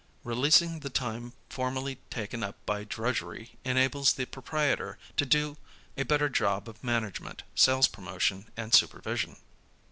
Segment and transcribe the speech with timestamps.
[0.23, 5.57] Releasing the time formerly taken up by drudgery enables the proprietor to do
[5.95, 9.35] a better job of management, sales promotion, and supervision.